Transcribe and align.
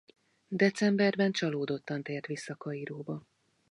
Decemberben 0.47 1.31
csalódottan 1.31 2.03
tért 2.03 2.25
vissza 2.25 2.55
Kairóba. 2.55 3.23